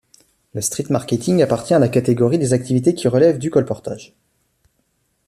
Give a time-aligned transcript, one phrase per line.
[0.55, 4.15] Le street marketing appartient à la catégorie des activités qui relèvent du colportage.